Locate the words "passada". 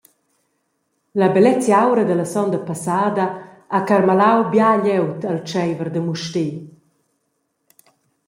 2.69-3.25